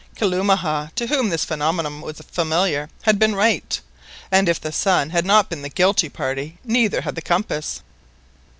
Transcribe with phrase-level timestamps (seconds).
[0.15, 3.79] Kalumah, to whom this phenomenon was familiar, had been right,
[4.31, 7.81] and if the sun had not been the guilty party neither had the compass!